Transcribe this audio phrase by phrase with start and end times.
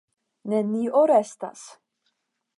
[0.53, 1.69] Nenio restas.